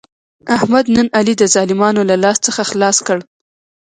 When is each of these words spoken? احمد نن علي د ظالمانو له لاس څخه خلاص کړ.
احمد 0.55 0.85
نن 0.95 1.07
علي 1.17 1.33
د 1.37 1.43
ظالمانو 1.55 2.01
له 2.09 2.15
لاس 2.23 2.37
څخه 2.47 2.61
خلاص 2.71 2.97
کړ. 3.07 3.17